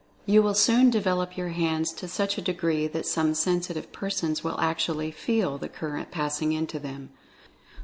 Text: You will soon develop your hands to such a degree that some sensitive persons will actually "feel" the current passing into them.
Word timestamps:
You 0.25 0.41
will 0.41 0.55
soon 0.55 0.89
develop 0.89 1.37
your 1.37 1.49
hands 1.49 1.93
to 1.93 2.07
such 2.07 2.35
a 2.35 2.41
degree 2.41 2.87
that 2.87 3.05
some 3.05 3.35
sensitive 3.35 3.91
persons 3.91 4.43
will 4.43 4.59
actually 4.59 5.11
"feel" 5.11 5.59
the 5.59 5.69
current 5.69 6.09
passing 6.09 6.53
into 6.53 6.79
them. 6.79 7.11